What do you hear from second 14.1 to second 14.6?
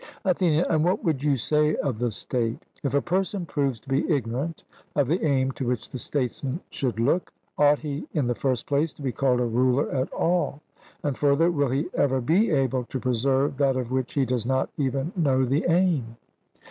he does